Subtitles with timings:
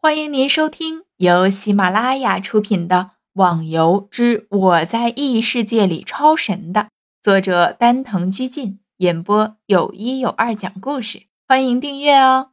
[0.00, 2.96] 欢迎您收听由喜马拉雅出品的
[3.32, 6.90] 《网游之我在异世界里超神》的
[7.20, 11.26] 作者丹藤居进演播，有一有二讲故事。
[11.48, 12.52] 欢迎订阅哦。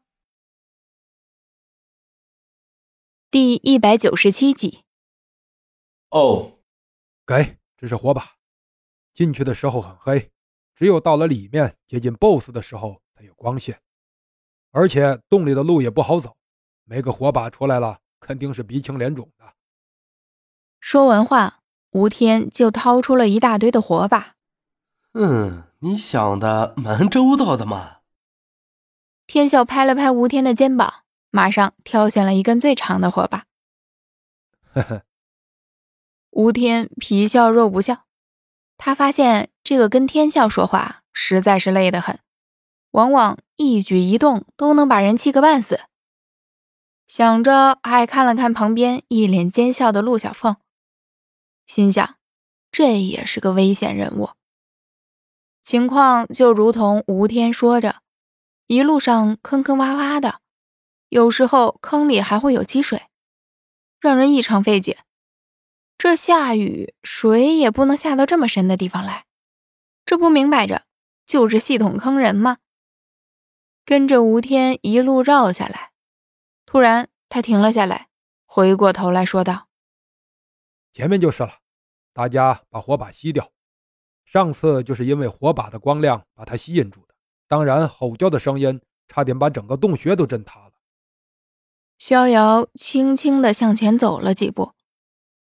[3.30, 4.80] 第一百九十七集。
[6.10, 6.54] 哦，
[7.28, 8.38] 给，这是火把。
[9.14, 10.32] 进去的时候很黑，
[10.74, 13.80] 只有到了里面接近 BOSS 的时候才有光线，
[14.72, 16.36] 而且洞里的路也不好走。
[16.86, 19.54] 没个火把出来了，肯定是鼻青脸肿的。
[20.80, 21.60] 说完话，
[21.92, 24.36] 吴天就掏出了一大堆的火把。
[25.14, 27.98] 嗯，你想的蛮周到的嘛。
[29.26, 33.46] 天笑拍了拍吴天的肩膀，马上挑选了一根最长的火把。
[34.74, 35.02] 呵呵。
[36.30, 38.06] 吴天皮笑肉不笑，
[38.78, 42.20] 他发现这个跟天笑说话实在是累得很，
[42.92, 45.80] 往往一举一动都能把人气个半死。
[47.08, 50.58] 想着，还看了看旁边一脸奸笑的陆小凤，
[51.68, 52.16] 心想，
[52.72, 54.32] 这也是个危险人物。
[55.62, 58.02] 情况就如同吴天说着，
[58.68, 60.42] 一路上坑坑洼洼的，
[61.10, 63.04] 有时候坑里还会有积水，
[64.00, 65.00] 让人异常费解。
[65.98, 69.26] 这下雨，水也不能下到这么深的地方来，
[70.06, 70.86] 这不明摆着
[71.26, 72.58] 就是系统坑人吗？
[73.86, 75.92] 跟着吴天一路绕下来。
[76.66, 78.10] 突然，他停了下来，
[78.46, 79.68] 回过头来说道
[80.94, 81.60] ：“前面就是了，
[82.14, 83.52] 大家把火把熄掉。
[84.26, 87.14] 上次就是因为火把的光亮把它吸引住的，
[87.48, 90.72] 当然吼叫的声音差点把整个洞穴都震塌了。”
[91.98, 94.74] 逍遥轻轻地向前走了几步，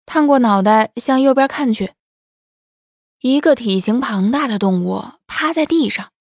[0.07, 1.95] 探过脑袋向右边看去，
[3.21, 6.13] 一个体型庞大的动物趴在地上，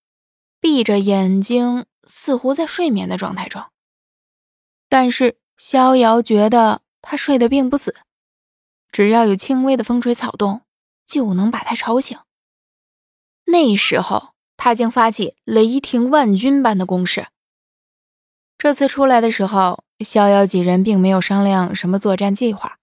[0.60, 3.64] 闭着眼睛，似乎在睡眠的状态中。
[4.90, 7.96] 但是逍遥觉得他睡得并不死，
[8.92, 10.62] 只要有轻微的风吹草动，
[11.06, 12.18] 就能把他吵醒。
[13.46, 17.28] 那时候他竟发起雷霆万钧般的攻势。
[18.58, 22.80] 这次出来的时候，逍遥几人并没有商量什么作战计划，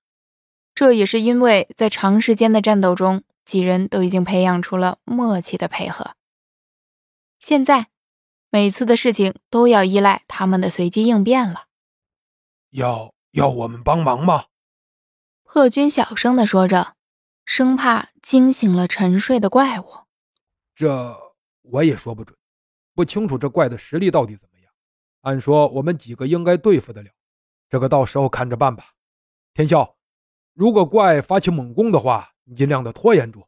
[0.74, 6.12] 这也是因为在长时间的战斗中，几人都已经培养出了默契的配合。
[7.40, 7.88] 现在
[8.50, 11.64] 每次的事情都要依赖他们的随机应变了。
[12.74, 14.46] 要要我们帮忙吗？
[15.44, 16.96] 贺军小声的说着，
[17.44, 20.06] 生怕惊醒了沉睡的怪物。
[20.74, 21.16] 这
[21.62, 22.36] 我也说不准，
[22.92, 24.72] 不清楚这怪的实力到底怎么样。
[25.20, 27.10] 按说我们几个应该对付得了，
[27.70, 28.94] 这个到时候看着办吧。
[29.52, 29.96] 天笑，
[30.52, 33.46] 如果怪发起猛攻的话，你尽量的拖延住。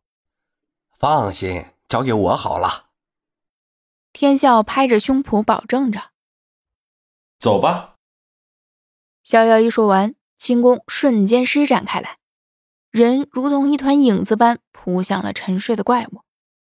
[1.00, 2.90] 放心，交给我好了。
[4.12, 6.12] 天笑拍着胸脯保证着。
[7.40, 7.95] 走吧。
[9.26, 12.18] 逍遥一说完，轻功瞬间施展开来，
[12.92, 16.20] 人如同一团影子般扑向了沉睡的怪物，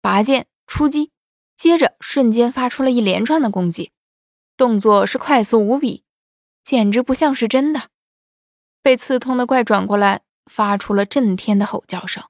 [0.00, 1.12] 拔剑出击，
[1.54, 3.92] 接着瞬间发出了一连串的攻击，
[4.56, 6.04] 动作是快速无比，
[6.62, 7.90] 简直不像是真的。
[8.80, 12.24] 被刺痛的怪转过来，发出了震天的吼叫声：“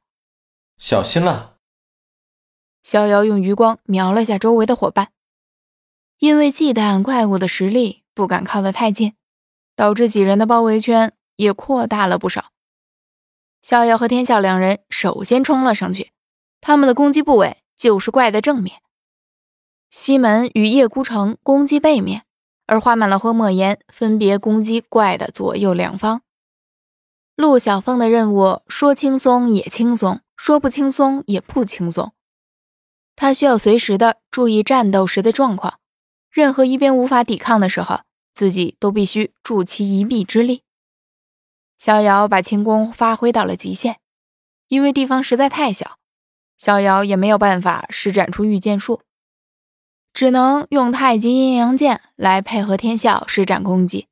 [0.79, 1.59] 小心了！”
[2.83, 5.12] 逍遥用余光瞄了下周围的伙伴，
[6.19, 9.15] 因为忌惮怪物的实力，不敢靠得太近。
[9.78, 12.47] 导致几人的包围圈也扩大了不少。
[13.62, 16.11] 逍遥和天笑两人首先冲了上去，
[16.61, 18.83] 他们的攻击部位就是怪的正面。
[19.88, 22.25] 西门与叶孤城攻击背面，
[22.67, 26.22] 而花满楼和莫言分别攻击怪的左右两方。
[27.37, 32.12] 陆小凤的任务说轻松也轻松，说不轻松也不轻松。
[33.15, 35.78] 他需要随时的注意战斗时的状况，
[36.33, 38.00] 任何一边无法抵抗的时候。
[38.38, 40.62] 自己都必须助其一臂之力。
[41.76, 43.97] 逍遥把轻功发挥到了极限，
[44.69, 45.99] 因为地方实在太小，
[46.56, 49.03] 逍遥也没有办法施展出御剑术，
[50.12, 54.06] 只能用太极阴阳剑来配合天笑施展攻击。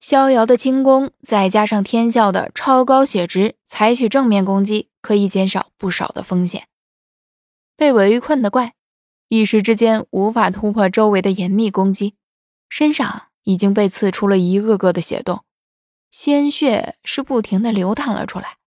[0.00, 6.66] 逍遥的轻功再加上天笑的超高血值，采取正面攻击可以减少不少的风险。
[7.76, 8.74] 被围困的怪
[9.28, 12.16] 一时之间无法突破周围的严密攻击。
[12.68, 15.44] 身上已经被刺出了一个个的血洞，
[16.10, 18.58] 鲜血是不停的流淌了出来，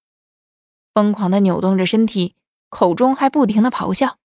[0.93, 2.35] 疯狂的扭动着身体，
[2.69, 4.17] 口中还不停的咆哮。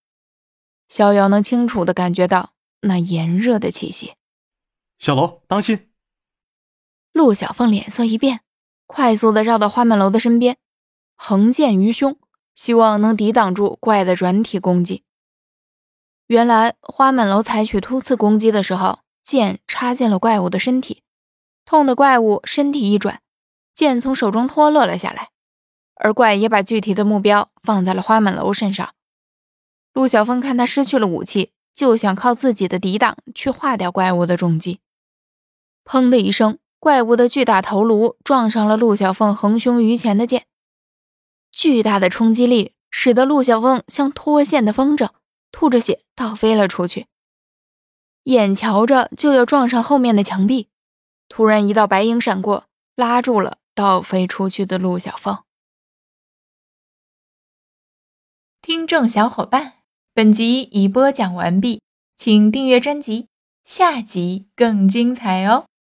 [0.88, 4.14] 逍遥能清楚的感觉到那炎热的气息。
[4.98, 5.90] 小楼，当心！
[7.12, 8.40] 陆小凤脸色一变，
[8.86, 10.56] 快速的绕到花满楼的身边，
[11.16, 12.18] 横剑于胸，
[12.54, 15.04] 希望能抵挡住怪的转体攻击。
[16.26, 19.03] 原来花满楼采取突刺攻击的时候。
[19.24, 21.02] 剑插进了怪物的身体，
[21.64, 23.22] 痛的怪物身体一转，
[23.72, 25.30] 剑从手中脱落了下来，
[25.94, 28.94] 而怪也把具体的目标放在了花满楼身上。
[29.94, 34.80] 陆小凤看他失去了武器，就想靠自己的抵挡去化掉怪物的重击。
[35.86, 40.44] 砰的一声，怪物的巨大头颅撞上了陆小凤横胸于前的剑，
[41.50, 45.08] 巨大的冲击力使得陆小凤像脱线的风筝，
[45.50, 47.06] 吐着血倒飞了出去。
[48.24, 50.68] 眼瞧着就要撞上后面的墙壁，
[51.28, 52.64] 突然一道白影闪过，
[52.96, 55.38] 拉住了倒飞出去的陆小凤。
[58.62, 59.74] 听众小伙伴，
[60.14, 61.82] 本集已播讲完毕，
[62.16, 63.28] 请订阅专辑，
[63.64, 65.66] 下集更精彩哦。